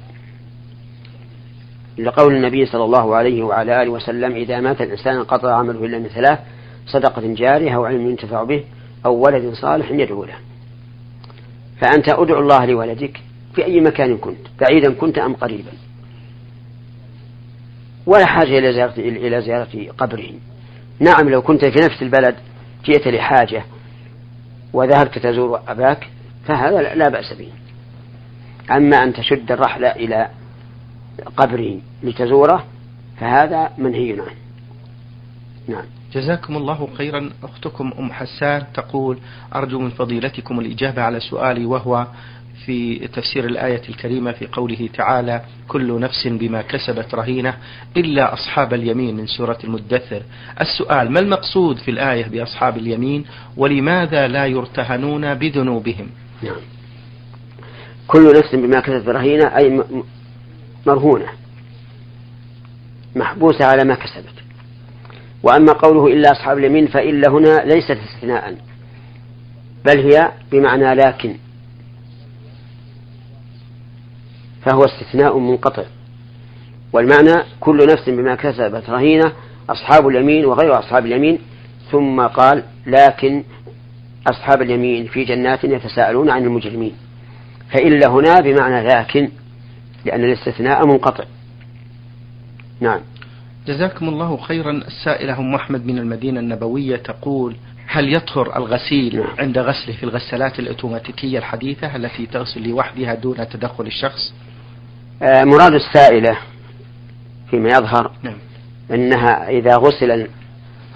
لقول 2.04 2.36
النبي 2.36 2.66
صلى 2.66 2.84
الله 2.84 3.16
عليه 3.16 3.44
وعلى 3.44 3.82
آله 3.82 3.92
وسلم 3.92 4.36
إذا 4.36 4.60
مات 4.60 4.82
الإنسان 4.82 5.16
انقطع 5.16 5.56
عمله 5.56 5.86
إلا 5.86 6.00
من 6.00 6.08
ثلاث 6.08 6.40
صدقة 6.88 7.22
جارية 7.34 7.76
أو 7.76 7.86
علم 7.86 8.10
ينتفع 8.10 8.44
به 8.44 8.64
أو 9.06 9.16
ولد 9.16 9.54
صالح 9.54 9.92
يدعو 9.92 10.24
له. 10.24 10.36
فأنت 11.82 12.10
أدعو 12.10 12.40
الله 12.40 12.66
لولدك 12.66 13.20
في 13.56 13.66
أي 13.66 13.82
مكان 13.82 14.18
كنت 14.18 14.48
بعيدا 14.62 14.94
كنت 14.94 15.18
أم 15.18 15.34
قريبا. 15.34 15.72
ولا 18.06 18.26
حاجة 18.26 18.60
إلى 18.60 18.74
زيارة 18.74 18.94
إلى 18.98 19.42
زيارة 19.42 19.92
قبره. 19.98 20.30
نعم 21.00 21.30
لو 21.30 21.42
كنت 21.42 21.66
في 21.66 21.80
نفس 21.80 22.02
البلد 22.02 22.36
جئت 22.86 23.08
لحاجة 23.08 23.64
وذهبت 24.74 25.18
تزور 25.18 25.60
أباك 25.68 26.08
فهذا 26.46 26.96
لا 26.96 27.10
بأس 27.10 27.34
به. 27.34 27.50
أما 28.72 29.04
أن 29.04 29.14
تشد 29.14 29.52
الرحلة 29.52 29.92
إلى 29.92 30.30
قبره 31.38 31.80
لتزوره 32.04 32.66
فهذا 33.20 33.72
منهي 33.78 34.12
عنه 34.12 34.26
نعم. 35.68 35.84
جزاكم 36.14 36.58
الله 36.58 36.88
خيرا. 36.98 37.30
أختكم 37.44 37.94
أم 38.00 38.12
حسان 38.12 38.64
تقول 38.74 39.18
أرجو 39.56 39.80
من 39.80 39.90
فضيلتكم 39.90 40.60
الإجابة 40.60 41.02
على 41.02 41.20
سؤالي 41.20 41.66
وهو 41.66 42.08
في 42.66 43.08
تفسير 43.08 43.46
الآية 43.46 43.82
الكريمة 43.90 44.32
في 44.32 44.48
قوله 44.48 44.90
تعالى 44.94 45.42
كل 45.68 46.00
نفس 46.00 46.28
بما 46.28 46.62
كسبت 46.62 47.16
رهينة 47.16 47.54
إلا 47.98 48.34
أصحاب 48.34 48.74
اليمين 48.74 49.18
من 49.18 49.28
سورة 49.28 49.58
المدثر. 49.64 50.24
السؤال 50.62 51.12
ما 51.12 51.20
المقصود 51.20 51.78
في 51.78 51.92
الآية 51.92 52.26
بأصحاب 52.28 52.78
اليمين 52.78 53.26
ولماذا 53.58 54.28
لا 54.28 54.46
يرتهنون 54.46 55.34
بذنوبهم؟ 55.34 56.08
نعم. 56.44 56.62
كل 58.08 58.38
نفس 58.38 58.56
بما 58.56 58.80
كسبت 58.80 59.08
رهينة 59.08 59.58
أي 59.58 59.84
مرهونة. 60.88 61.39
محبوسة 63.16 63.66
على 63.66 63.84
ما 63.84 63.96
كسبت. 63.96 64.34
وأما 65.44 65.74
قوله 65.74 66.08
إلا 66.08 66.32
أصحاب 66.32 66.58
اليمين 66.58 66.88
فإلا 66.88 67.32
هنا 67.32 67.56
ليست 67.66 67.92
استثناء 67.92 68.58
بل 69.86 70.00
هي 70.00 70.32
بمعنى 70.52 70.94
لكن. 70.94 71.36
فهو 74.66 74.86
استثناء 74.86 75.38
منقطع. 75.38 75.84
والمعنى 76.94 77.44
كل 77.60 77.88
نفس 77.88 78.10
بما 78.10 78.36
كسبت 78.36 78.90
رهينة 78.90 79.32
أصحاب 79.70 80.08
اليمين 80.08 80.46
وغير 80.46 80.80
أصحاب 80.80 81.06
اليمين. 81.06 81.40
ثم 81.92 82.22
قال 82.22 82.64
لكن 82.88 83.44
أصحاب 84.28 84.62
اليمين 84.62 85.08
في 85.08 85.24
جنات 85.24 85.64
يتساءلون 85.64 86.30
عن 86.30 86.44
المجرمين. 86.44 86.94
فإلا 87.72 88.08
هنا 88.10 88.40
بمعنى 88.40 88.88
لكن 88.88 89.30
لأن 90.06 90.24
الاستثناء 90.24 90.88
منقطع. 90.88 91.24
نعم. 92.80 93.00
جزاكم 93.68 94.10
الله 94.10 94.38
خيرا. 94.38 94.72
السائلة 94.72 95.40
أم 95.40 95.56
أحمد 95.56 95.86
من 95.86 95.98
المدينة 95.98 96.40
النبوية 96.40 96.96
تقول 96.96 97.56
هل 97.88 98.14
يطهر 98.16 98.58
الغسيل 98.58 99.20
نعم. 99.20 99.36
عند 99.40 99.58
غسله 99.58 99.96
في 99.96 100.04
الغسالات 100.04 100.60
الأوتوماتيكية 100.60 101.38
الحديثة 101.38 101.96
التي 101.96 102.26
تغسل 102.26 102.70
لوحدها 102.70 103.16
دون 103.16 103.50
تدخل 103.50 103.86
الشخص؟ 103.88 104.34
آه 105.22 105.44
مراد 105.44 105.74
السائلة 105.74 106.38
فيما 107.50 107.70
يظهر 107.70 108.12
نعم. 108.24 108.38
أنها 108.92 109.50
إذا 109.50 109.76
غسل 109.76 110.28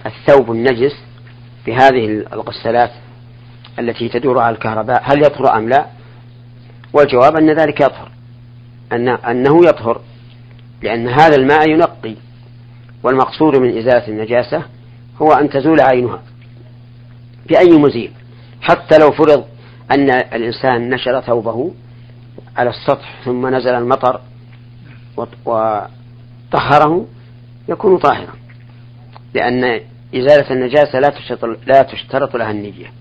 الثوب 0.05 0.51
النجس 0.51 0.95
بهذه 1.65 2.25
الغسالات 2.33 2.91
التي 3.79 4.09
تدور 4.09 4.39
على 4.39 4.55
الكهرباء 4.55 5.01
هل 5.05 5.21
يطهر 5.21 5.57
أم 5.57 5.69
لا؟ 5.69 5.85
والجواب 6.93 7.37
أن 7.37 7.49
ذلك 7.49 7.81
يطهر 7.81 8.11
أن 8.91 9.07
أنه 9.09 9.65
يطهر. 9.65 10.01
لأن 10.83 11.07
هذا 11.07 11.35
الماء 11.35 11.69
ينقي 11.69 12.15
والمقصود 13.03 13.55
من 13.55 13.77
إزالة 13.77 14.07
النجاسة 14.07 14.63
هو 15.21 15.31
أن 15.31 15.49
تزول 15.49 15.81
عينها 15.81 16.21
بأي 17.49 17.77
مزيل 17.77 18.11
حتى 18.61 18.97
لو 18.97 19.11
فرض 19.11 19.45
أن 19.91 20.09
الإنسان 20.09 20.89
نشر 20.89 21.21
ثوبه 21.21 21.71
على 22.57 22.69
السطح 22.69 23.21
ثم 23.25 23.47
نزل 23.55 23.69
المطر 23.69 24.21
وطهره 25.45 27.07
يكون 27.69 27.97
طاهرا 27.97 28.33
لأن 29.33 29.79
إزالة 30.15 30.51
النجاسة 30.51 30.99
لا 30.99 31.09
تشترط, 31.09 31.59
لا 31.67 31.81
تشترط 31.81 32.35
لها 32.35 32.51
النية. 32.51 32.91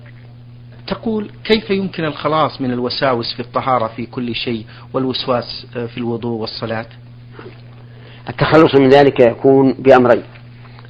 تقول 0.87 1.31
كيف 1.45 1.71
يمكن 1.71 2.05
الخلاص 2.05 2.61
من 2.61 2.73
الوساوس 2.73 3.35
في 3.35 3.41
الطهارة 3.41 3.87
في 3.87 4.07
كل 4.07 4.35
شيء 4.35 4.67
والوسواس 4.93 5.67
في 5.73 5.99
الوضوء 5.99 6.41
والصلاة؟ 6.41 6.87
التخلص 8.29 8.75
من 8.75 8.89
ذلك 8.89 9.21
يكون 9.21 9.73
بأمرين. 9.73 10.23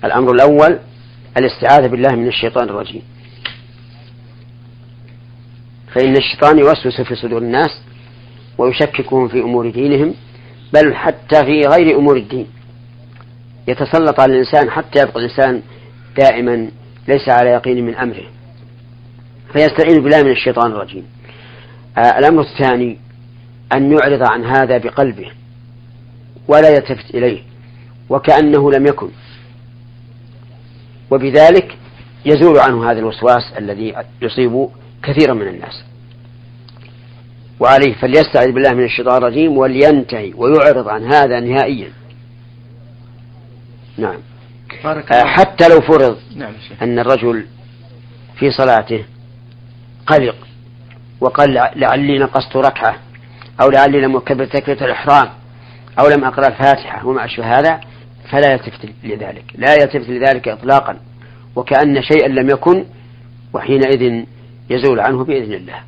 الأمر 0.04 0.32
الأول 0.32 0.78
الاستعاذة 1.36 1.86
بالله 1.86 2.14
من 2.16 2.28
الشيطان 2.28 2.68
الرجيم. 2.68 3.02
فإن 5.94 6.16
الشيطان 6.16 6.58
يوسوس 6.58 7.00
في 7.00 7.14
صدور 7.14 7.42
الناس 7.42 7.80
ويشككهم 8.58 9.28
في 9.28 9.40
أمور 9.40 9.70
دينهم 9.70 10.14
بل 10.72 10.94
حتى 10.94 11.44
في 11.44 11.60
غير 11.60 11.98
أمور 11.98 12.16
الدين. 12.16 12.46
يتسلط 13.68 14.20
على 14.20 14.32
الإنسان 14.32 14.70
حتى 14.70 14.98
يبقى 14.98 15.16
الإنسان 15.16 15.62
دائما 16.16 16.68
ليس 17.08 17.28
على 17.28 17.50
يقين 17.50 17.86
من 17.86 17.94
أمره. 17.94 18.24
فيستعين 19.52 20.02
بالله 20.02 20.22
من 20.22 20.30
الشيطان 20.30 20.72
الرجيم. 20.72 21.04
آه 21.98 22.18
الأمر 22.18 22.40
الثاني 22.40 22.98
أن 23.72 23.92
يعرض 23.92 24.22
عن 24.32 24.44
هذا 24.44 24.78
بقلبه. 24.78 25.30
ولا 26.48 26.68
يلتفت 26.68 27.14
إليه 27.14 27.42
وكأنه 28.08 28.72
لم 28.72 28.86
يكن. 28.86 29.08
وبذلك 31.10 31.78
يزول 32.24 32.58
عنه 32.58 32.90
هذا 32.90 32.98
الوسواس 32.98 33.52
الذي 33.58 33.94
يصيب 34.22 34.68
كثيرا 35.02 35.34
من 35.34 35.48
الناس. 35.48 35.84
وعليه 37.60 37.94
فليستعذ 37.94 38.52
بالله 38.52 38.74
من 38.74 38.84
الشيطان 38.84 39.16
الرجيم 39.16 39.58
ولينتهي 39.58 40.32
ويعرض 40.36 40.88
عن 40.88 41.12
هذا 41.12 41.40
نهائيا. 41.40 41.92
نعم. 43.98 44.18
بارك 44.84 45.12
آه 45.12 45.24
حتى 45.24 45.68
لو 45.68 45.80
فرض 45.80 46.18
نعم 46.36 46.52
أن 46.82 46.98
الرجل 46.98 47.46
في 48.38 48.50
صلاته 48.50 49.04
قلق 50.06 50.36
وقال 51.20 51.54
لعلي 51.76 52.18
نقصت 52.18 52.56
ركعة 52.56 52.96
أو 53.60 53.70
لعلي 53.70 54.00
لم 54.00 54.16
أكبر 54.16 54.44
تكبيرة 54.44 54.84
الإحرام 54.84 55.28
أو 55.98 56.08
لم 56.08 56.24
أقرأ 56.24 56.48
الفاتحة 56.48 57.06
وما 57.06 57.24
أشبه 57.24 57.58
هذا 57.58 57.80
فلا 58.30 58.52
يلتفت 58.52 58.88
لذلك. 59.04 59.44
لا 59.54 59.74
يلتفت 59.74 60.08
لذلك 60.08 60.48
إطلاقا. 60.48 60.96
وكأن 61.56 62.02
شيئا 62.02 62.28
لم 62.28 62.50
يكن 62.50 62.84
وحينئذ 63.52 64.24
يزول 64.70 65.00
عنه 65.00 65.24
بإذن 65.24 65.52
الله. 65.52 65.80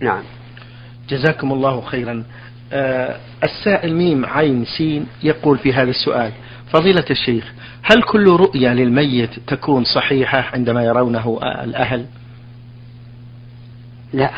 نعم. 0.00 0.22
جزاكم 1.08 1.52
الله 1.52 1.80
خيرا. 1.80 2.24
آه 2.72 3.16
السائل 3.44 3.94
ميم 3.94 4.26
عين 4.26 4.64
سين 4.78 5.06
يقول 5.22 5.58
في 5.58 5.72
هذا 5.72 5.90
السؤال 5.90 6.32
فضيلة 6.72 7.04
الشيخ 7.10 7.52
هل 7.82 8.02
كل 8.02 8.26
رؤيا 8.26 8.74
للميت 8.74 9.30
تكون 9.46 9.84
صحيحة 9.84 10.38
عندما 10.52 10.84
يرونه 10.84 11.38
الأهل؟ 11.42 12.06
لا. 14.12 14.30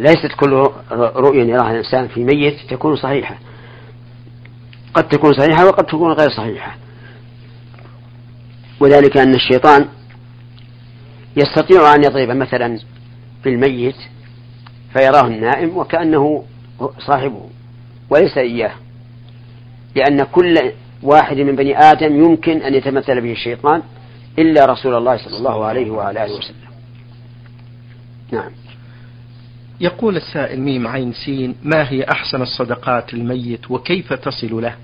ليست 0.00 0.32
كل 0.40 0.50
رؤيا 0.92 1.44
يراها 1.44 1.70
الإنسان 1.70 2.08
في 2.08 2.24
ميت 2.24 2.56
تكون 2.70 2.96
صحيحة. 2.96 3.38
قد 4.94 5.08
تكون 5.08 5.32
صحيحة 5.32 5.66
وقد 5.66 5.84
تكون 5.86 6.12
غير 6.12 6.30
صحيحة. 6.30 6.76
وذلك 8.80 9.16
أن 9.16 9.34
الشيطان 9.34 9.88
يستطيع 11.36 11.94
أن 11.94 12.04
يضرب 12.04 12.28
مثلا 12.36 12.78
بالميت 13.44 13.96
فيراه 14.92 15.26
النائم 15.26 15.76
وكأنه 15.76 16.44
صاحبه 16.98 17.48
وليس 18.10 18.38
إياه. 18.38 18.72
لأن 19.96 20.22
كل 20.22 20.72
واحد 21.02 21.36
من 21.36 21.56
بني 21.56 21.78
آدم 21.78 22.24
يمكن 22.24 22.62
أن 22.62 22.74
يتمثل 22.74 23.20
به 23.20 23.32
الشيطان 23.32 23.82
إلا 24.38 24.64
رسول 24.64 24.94
الله 24.94 25.16
صلى 25.16 25.36
الله 25.36 25.64
عليه 25.64 25.90
وعلى 25.90 26.24
آله 26.24 26.38
وسلم. 26.38 26.56
نعم. 28.32 28.50
يقول 29.80 30.16
السائل 30.16 30.60
ميم 30.60 30.86
عين 30.86 31.12
سين 31.12 31.54
ما 31.62 31.90
هي 31.90 32.04
أحسن 32.04 32.42
الصدقات 32.42 33.14
للميت 33.14 33.70
وكيف 33.70 34.12
تصل 34.12 34.62
له. 34.62 34.76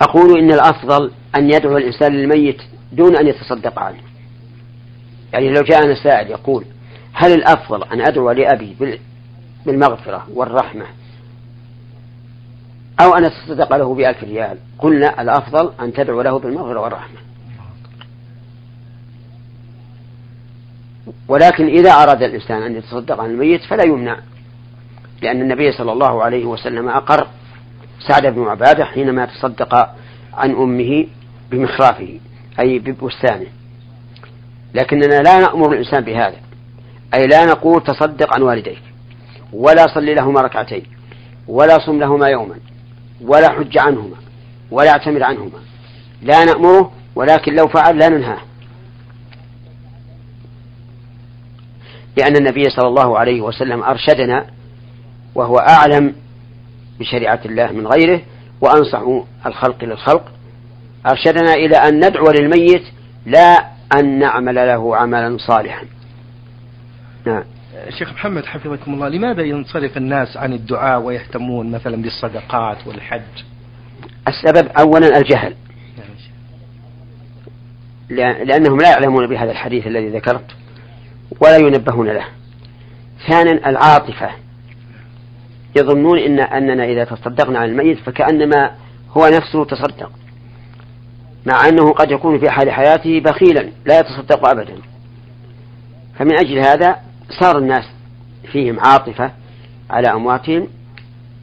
أقول 0.00 0.38
إن 0.38 0.52
الأفضل 0.52 1.10
أن 1.36 1.50
يدعو 1.50 1.76
الإنسان 1.76 2.12
للميت 2.12 2.62
دون 2.92 3.16
أن 3.16 3.26
يتصدق 3.26 3.78
عنه. 3.78 4.00
يعني 5.32 5.48
لو 5.48 5.62
جاءنا 5.62 5.94
سائل 5.94 6.30
يقول 6.30 6.64
هل 7.12 7.32
الأفضل 7.32 7.82
أن 7.82 8.00
أدعو 8.00 8.30
لأبي 8.30 8.98
بالمغفرة 9.66 10.26
والرحمة 10.34 10.84
أو 13.00 13.14
أن 13.14 13.24
أتصدق 13.24 13.76
له 13.76 13.94
بألف 13.94 14.24
ريال؟ 14.24 14.58
قلنا 14.78 15.22
الأفضل 15.22 15.72
أن 15.80 15.92
تدعو 15.92 16.22
له 16.22 16.38
بالمغفرة 16.38 16.80
والرحمة. 16.80 17.27
ولكن 21.28 21.66
إذا 21.66 21.90
أراد 21.90 22.22
الإنسان 22.22 22.62
أن 22.62 22.76
يتصدق 22.76 23.20
عن 23.20 23.30
الميت 23.30 23.62
فلا 23.62 23.84
يمنع 23.84 24.16
لأن 25.22 25.40
النبي 25.40 25.72
صلى 25.72 25.92
الله 25.92 26.22
عليه 26.22 26.44
وسلم 26.44 26.88
أقر 26.88 27.26
سعد 28.08 28.26
بن 28.26 28.42
عبادة 28.42 28.84
حينما 28.84 29.26
تصدق 29.26 29.74
عن 30.34 30.50
أمه 30.50 31.06
بمخرافه 31.50 32.20
أي 32.60 32.78
ببستانه. 32.78 33.46
لكننا 34.74 35.22
لا 35.22 35.40
نأمر 35.40 35.72
الإنسان 35.72 36.04
بهذا 36.04 36.36
أي 37.14 37.26
لا 37.26 37.44
نقول 37.44 37.84
تصدق 37.84 38.34
عن 38.34 38.42
والديك 38.42 38.82
ولا 39.52 39.86
صل 39.94 40.14
لهما 40.14 40.40
ركعتين 40.40 40.82
ولا 41.48 41.78
صم 41.78 41.98
لهما 41.98 42.28
يوما 42.28 42.54
ولا 43.20 43.50
حج 43.50 43.78
عنهما 43.78 44.16
ولا 44.70 44.90
اعتمر 44.90 45.24
عنهما. 45.24 45.58
لا 46.22 46.44
نأمره 46.44 46.92
ولكن 47.14 47.54
لو 47.54 47.68
فعل 47.68 47.98
لا 47.98 48.08
ننهاه. 48.08 48.47
لأن 52.18 52.36
النبي 52.36 52.62
صلى 52.70 52.88
الله 52.88 53.18
عليه 53.18 53.40
وسلم 53.40 53.82
أرشدنا 53.82 54.46
وهو 55.34 55.56
أعلم 55.56 56.14
بشريعة 57.00 57.40
الله 57.44 57.72
من 57.72 57.86
غيره 57.86 58.20
وأنصح 58.60 59.02
الخلق 59.46 59.84
للخلق 59.84 60.32
أرشدنا 61.06 61.52
إلى 61.54 61.76
أن 61.76 61.96
ندعو 61.96 62.30
للميت 62.30 62.82
لا 63.26 63.68
أن 63.98 64.18
نعمل 64.18 64.54
له 64.54 64.96
عملا 64.96 65.36
صالحا. 65.38 65.86
نعم. 67.26 67.44
شيخ 67.98 68.12
محمد 68.12 68.46
حفظكم 68.46 68.94
الله 68.94 69.08
لماذا 69.08 69.42
ينصرف 69.42 69.96
الناس 69.96 70.36
عن 70.36 70.52
الدعاء 70.52 71.00
ويهتمون 71.00 71.70
مثلا 71.70 72.02
بالصدقات 72.02 72.86
والحج؟ 72.86 73.44
السبب 74.28 74.68
أولا 74.68 75.18
الجهل. 75.18 75.54
لأنهم 78.44 78.78
لا 78.78 78.90
يعلمون 78.90 79.26
بهذا 79.26 79.50
الحديث 79.50 79.86
الذي 79.86 80.08
ذكرت. 80.08 80.46
ولا 81.40 81.56
ينبهون 81.56 82.08
له. 82.08 82.24
ثانيا 83.28 83.68
العاطفة. 83.68 84.30
يظنون 85.76 86.18
إن 86.18 86.40
أننا 86.40 86.84
إذا 86.84 87.04
تصدقنا 87.04 87.58
عن 87.58 87.68
الميت 87.68 87.98
فكأنما 87.98 88.70
هو 89.16 89.26
نفسه 89.26 89.64
تصدق. 89.64 90.10
مع 91.46 91.68
أنه 91.68 91.92
قد 91.92 92.10
يكون 92.10 92.38
في 92.38 92.50
حال 92.50 92.70
حياته 92.70 93.20
بخيلا 93.20 93.70
لا 93.86 94.00
يتصدق 94.00 94.48
أبدا. 94.48 94.74
فمن 96.18 96.38
أجل 96.38 96.58
هذا 96.58 96.96
صار 97.40 97.58
الناس 97.58 97.84
فيهم 98.52 98.80
عاطفة 98.80 99.32
على 99.90 100.08
أمواتهم 100.12 100.68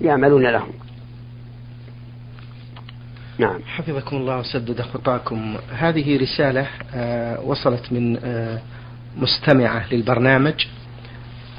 يعملون 0.01 0.43
لهم. 0.47 0.71
نعم. 3.37 3.59
حفظكم 3.65 4.15
الله 4.15 4.39
وسدد 4.39 4.81
خطاكم 4.81 5.57
هذه 5.77 6.17
رسالة 6.21 6.67
آه 6.93 7.41
وصلت 7.41 7.91
من 7.91 8.17
آه 8.23 8.61
مستمعة 9.17 9.85
للبرنامج 9.91 10.53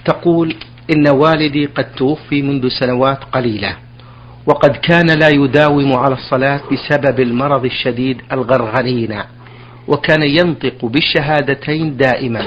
تقول 0.04 0.56
إن 0.90 1.08
والدي 1.08 1.66
قد 1.66 1.92
توفي 1.92 2.42
منذ 2.42 2.68
سنوات 2.68 3.24
قليلة 3.24 3.76
وقد 4.46 4.76
كان 4.76 5.06
لا 5.18 5.28
يداوم 5.28 5.92
على 5.92 6.14
الصلاة 6.14 6.60
بسبب 6.72 7.20
المرض 7.20 7.64
الشديد 7.64 8.22
الغرغرين 8.32 9.22
وكان 9.88 10.22
ينطق 10.22 10.84
بالشهادتين 10.84 11.96
دائما 11.96 12.46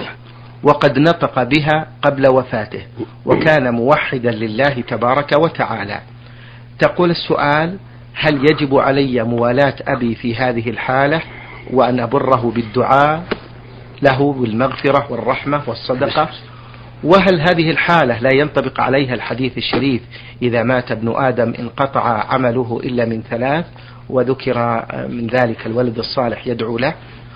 وقد 0.63 0.99
نطق 0.99 1.43
بها 1.43 1.87
قبل 2.01 2.27
وفاته 2.27 2.81
وكان 3.25 3.73
موحدا 3.73 4.31
لله 4.31 4.83
تبارك 4.87 5.31
وتعالى. 5.43 6.01
تقول 6.79 7.11
السؤال 7.11 7.77
هل 8.13 8.35
يجب 8.51 8.75
علي 8.75 9.23
موالاة 9.23 9.75
أبي 9.87 10.15
في 10.15 10.35
هذه 10.35 10.69
الحالة 10.69 11.21
وأن 11.73 11.99
أبره 11.99 12.51
بالدعاء؟ 12.55 13.23
له 14.01 14.33
بالمغفرة 14.33 15.11
والرحمة 15.11 15.61
والصدقة. 15.67 16.29
وهل 17.03 17.41
هذه 17.41 17.71
الحالة 17.71 18.19
لا 18.19 18.29
ينطبق 18.33 18.79
عليها 18.79 19.13
الحديث 19.13 19.57
الشريف 19.57 20.01
إذا 20.41 20.63
مات 20.63 20.91
ابن 20.91 21.13
آدم 21.15 21.53
انقطع 21.59 22.33
عمله 22.33 22.79
إلا 22.83 23.05
من 23.05 23.21
ثلاث 23.21 23.65
وذكر 24.09 24.85
من 25.09 25.27
ذلك 25.27 25.65
الولد 25.65 25.97
الصالح 25.97 26.47
يدعو 26.47 26.77
له. 26.77 26.93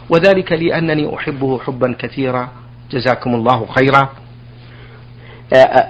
وذلك 0.10 0.52
لأنني 0.52 1.16
أحبه 1.16 1.60
حبا 1.60 1.96
كثيرا. 2.00 2.50
جزاكم 2.92 3.36
الله 3.36 3.66
خيرا. 3.66 4.10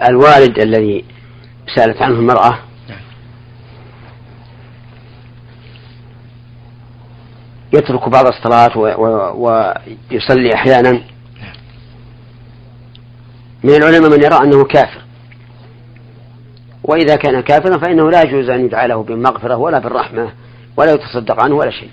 الوالد 0.09 0.59
الذي 0.59 1.05
سألت 1.75 2.01
عنه 2.01 2.15
المرأة 2.15 2.59
يترك 7.73 8.09
بعض 8.09 8.25
الصلاة 8.25 8.77
ويصلي 9.37 10.53
أحيانا. 10.53 10.91
من 13.63 13.75
العلماء 13.75 14.09
من 14.09 14.23
يرى 14.23 14.37
أنه 14.43 14.63
كافر. 14.63 15.01
وإذا 16.83 17.15
كان 17.15 17.41
كافرا 17.41 17.77
فإنه 17.77 18.11
لا 18.11 18.21
يجوز 18.21 18.49
أن 18.49 18.65
يدعى 18.65 18.87
له 18.87 19.03
بالمغفرة 19.03 19.55
ولا 19.55 19.79
بالرحمة 19.79 20.31
ولا 20.77 20.93
يتصدق 20.93 21.43
عنه 21.43 21.55
ولا 21.55 21.71
شيء. 21.71 21.89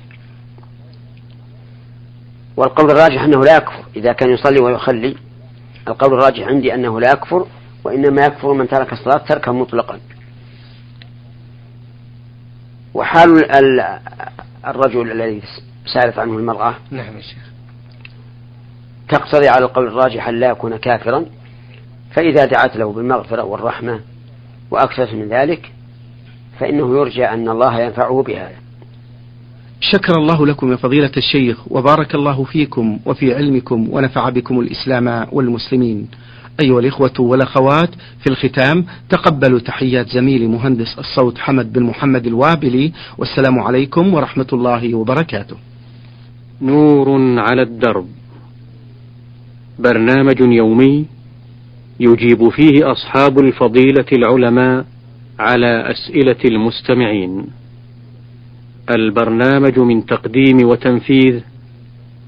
والقول 2.57 2.91
الراجح 2.91 3.23
أنه 3.23 3.45
لا 3.45 3.57
يكفر. 3.57 3.85
إذا 3.97 4.13
كان 4.13 4.31
يصلي 4.31 4.61
ويخلي 4.61 5.17
القول 5.89 6.13
الراجح 6.13 6.47
عندي 6.47 6.75
أنه 6.75 7.01
لا 7.01 7.13
يكفر 7.13 7.47
وإنما 7.85 8.25
يكفر 8.27 8.53
من 8.53 8.69
ترك 8.69 8.93
الصلاة 8.93 9.17
تركا 9.17 9.53
مطلقا. 9.53 10.01
وحال 12.95 13.45
الرجل 14.67 15.13
الذي 15.13 15.43
سألت 15.95 16.19
عنه 16.19 16.37
المرأة 16.39 16.75
نعم 16.91 17.17
يا 17.17 17.21
شيخ. 17.21 17.51
تقتضي 19.09 19.49
على 19.49 19.65
القول 19.65 19.87
الراجح 19.87 20.29
أن 20.29 20.41
لا 20.41 20.49
يكون 20.49 20.77
كافرا 20.77 21.25
فإذا 22.11 22.45
دعت 22.45 22.77
له 22.77 22.93
بالمغفرة 22.93 23.43
والرحمة 23.43 24.01
وأكثر 24.71 25.17
من 25.17 25.29
ذلك 25.29 25.73
فإنه 26.59 26.99
يرجى 26.99 27.25
أن 27.25 27.49
الله 27.49 27.81
ينفعه 27.81 28.23
بهذا 28.23 28.57
شكر 29.81 30.15
الله 30.17 30.47
لكم 30.47 30.71
يا 30.73 30.77
فضيلة 30.77 31.11
الشيخ 31.17 31.73
وبارك 31.73 32.15
الله 32.15 32.45
فيكم 32.45 32.99
وفي 33.07 33.35
علمكم 33.35 33.89
ونفع 33.91 34.29
بكم 34.29 34.61
الإسلام 34.61 35.27
والمسلمين. 35.33 36.09
أيها 36.63 36.81
الإخوة 36.81 37.21
والأخوات 37.21 37.91
في 37.95 38.31
الختام 38.31 38.85
تقبلوا 39.09 39.59
تحيات 39.59 40.09
زميلي 40.09 40.47
مهندس 40.47 40.99
الصوت 40.99 41.39
حمد 41.39 41.73
بن 41.73 41.83
محمد 41.83 42.27
الوابلي 42.27 42.93
والسلام 43.19 43.59
عليكم 43.59 44.15
ورحمة 44.15 44.47
الله 44.53 44.95
وبركاته. 44.95 45.57
نور 46.63 47.39
على 47.39 47.63
الدرب. 47.63 48.07
برنامج 49.79 50.41
يومي 50.41 51.07
يجيب 52.01 52.49
فيه 52.49 52.93
أصحاب 52.93 53.39
الفضيلة 53.39 54.07
العلماء 54.13 54.85
على 55.39 55.91
أسئلة 55.91 56.37
المستمعين. 56.45 57.47
البرنامج 58.91 59.79
من 59.79 60.07
تقديم 60.07 60.59
وتنفيذ 60.65 61.41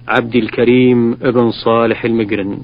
عبد 0.09 0.37
الكريم 0.37 1.13
ابن 1.13 1.51
صالح 1.51 2.05
المجرن. 2.05 2.59